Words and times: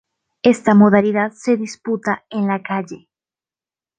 Esta 0.41 0.73
modalidad 0.73 1.31
se 1.33 1.57
disputa 1.57 2.25
en 2.31 2.47
la 2.47 2.63
calle. 2.63 3.07